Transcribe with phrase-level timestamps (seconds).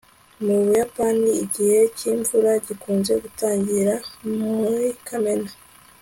[0.43, 3.93] mu buyapani, igihe cyimvura gikunze gutangira
[4.39, 5.51] muri kamena